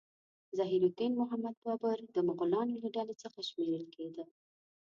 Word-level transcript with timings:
ظهیر 0.57 0.81
الدین 0.87 1.13
محمد 1.21 1.55
بابر 1.65 1.99
د 2.15 2.17
مغولانو 2.27 2.75
له 2.83 2.89
ډلې 2.95 3.15
څخه 3.23 3.39
شمیرل 3.49 3.85
کېده. 3.95 4.23